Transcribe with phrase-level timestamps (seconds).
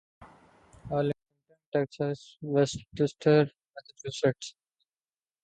[0.89, 2.19] Arlington Texas
[2.53, 3.43] Westchester
[3.73, 4.47] Massachusetts